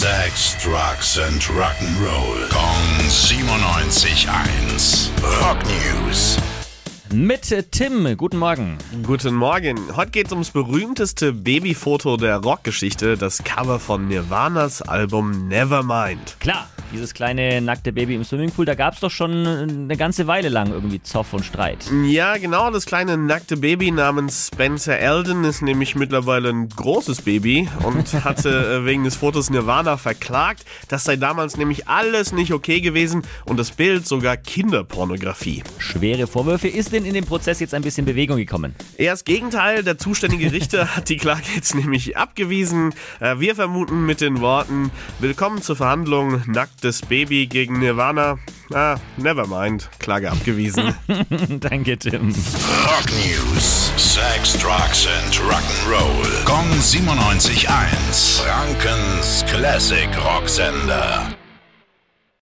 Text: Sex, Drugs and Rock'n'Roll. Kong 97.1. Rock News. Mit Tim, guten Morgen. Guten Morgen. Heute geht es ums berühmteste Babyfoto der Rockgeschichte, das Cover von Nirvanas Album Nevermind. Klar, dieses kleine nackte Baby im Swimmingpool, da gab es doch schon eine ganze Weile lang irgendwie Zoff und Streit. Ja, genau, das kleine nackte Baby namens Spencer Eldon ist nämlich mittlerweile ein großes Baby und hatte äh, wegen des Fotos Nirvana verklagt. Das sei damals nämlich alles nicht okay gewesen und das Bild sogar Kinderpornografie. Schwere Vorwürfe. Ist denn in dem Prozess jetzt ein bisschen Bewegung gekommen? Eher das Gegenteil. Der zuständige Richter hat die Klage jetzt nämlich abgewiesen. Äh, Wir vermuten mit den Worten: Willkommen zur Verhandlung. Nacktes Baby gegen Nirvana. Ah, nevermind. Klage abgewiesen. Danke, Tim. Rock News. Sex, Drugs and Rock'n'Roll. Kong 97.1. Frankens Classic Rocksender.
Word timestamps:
Sex, 0.00 0.56
Drugs 0.64 1.18
and 1.18 1.42
Rock'n'Roll. 1.42 2.48
Kong 2.48 2.98
97.1. 3.06 5.10
Rock 5.42 5.58
News. 5.66 6.38
Mit 7.12 7.42
Tim, 7.70 8.16
guten 8.16 8.38
Morgen. 8.38 8.78
Guten 9.02 9.34
Morgen. 9.34 9.78
Heute 9.94 10.12
geht 10.12 10.28
es 10.28 10.32
ums 10.32 10.52
berühmteste 10.52 11.34
Babyfoto 11.34 12.16
der 12.16 12.38
Rockgeschichte, 12.38 13.18
das 13.18 13.44
Cover 13.44 13.78
von 13.78 14.08
Nirvanas 14.08 14.80
Album 14.80 15.48
Nevermind. 15.48 16.36
Klar, 16.40 16.66
dieses 16.92 17.14
kleine 17.14 17.60
nackte 17.60 17.92
Baby 17.92 18.14
im 18.14 18.24
Swimmingpool, 18.24 18.64
da 18.64 18.74
gab 18.74 18.94
es 18.94 19.00
doch 19.00 19.10
schon 19.10 19.46
eine 19.46 19.96
ganze 19.96 20.26
Weile 20.26 20.48
lang 20.48 20.72
irgendwie 20.72 21.02
Zoff 21.02 21.32
und 21.32 21.44
Streit. 21.44 21.90
Ja, 22.06 22.36
genau, 22.36 22.70
das 22.70 22.86
kleine 22.86 23.16
nackte 23.16 23.56
Baby 23.56 23.90
namens 23.90 24.48
Spencer 24.52 24.98
Eldon 24.98 25.44
ist 25.44 25.62
nämlich 25.62 25.94
mittlerweile 25.94 26.50
ein 26.50 26.68
großes 26.68 27.22
Baby 27.22 27.68
und 27.84 28.12
hatte 28.24 28.80
äh, 28.82 28.84
wegen 28.86 29.04
des 29.04 29.16
Fotos 29.16 29.50
Nirvana 29.50 29.96
verklagt. 29.96 30.64
Das 30.88 31.04
sei 31.04 31.16
damals 31.16 31.56
nämlich 31.56 31.88
alles 31.88 32.32
nicht 32.32 32.52
okay 32.52 32.80
gewesen 32.80 33.22
und 33.44 33.58
das 33.58 33.70
Bild 33.70 34.06
sogar 34.06 34.36
Kinderpornografie. 34.36 35.62
Schwere 35.78 36.26
Vorwürfe. 36.26 36.68
Ist 36.68 36.92
denn 36.92 37.04
in 37.04 37.14
dem 37.14 37.24
Prozess 37.24 37.60
jetzt 37.60 37.74
ein 37.74 37.82
bisschen 37.82 38.04
Bewegung 38.04 38.36
gekommen? 38.36 38.74
Eher 38.96 39.12
das 39.12 39.24
Gegenteil. 39.24 39.82
Der 39.82 39.98
zuständige 39.98 40.52
Richter 40.52 40.96
hat 40.96 41.08
die 41.08 41.16
Klage 41.16 41.42
jetzt 41.54 41.74
nämlich 41.74 42.16
abgewiesen. 42.16 42.92
Äh, 43.20 43.38
Wir 43.38 43.54
vermuten 43.54 44.06
mit 44.06 44.20
den 44.20 44.40
Worten: 44.40 44.90
Willkommen 45.20 45.62
zur 45.62 45.76
Verhandlung. 45.76 46.42
Nacktes 46.80 47.02
Baby 47.02 47.46
gegen 47.46 47.78
Nirvana. 47.78 48.38
Ah, 48.72 48.96
nevermind. 49.18 49.90
Klage 49.98 50.30
abgewiesen. 50.30 50.94
Danke, 51.60 51.98
Tim. 51.98 52.34
Rock 52.86 53.10
News. 53.12 53.92
Sex, 53.98 54.54
Drugs 54.54 55.06
and 55.06 55.34
Rock'n'Roll. 55.40 56.44
Kong 56.46 56.70
97.1. 56.80 58.40
Frankens 58.40 59.44
Classic 59.46 60.08
Rocksender. 60.24 61.39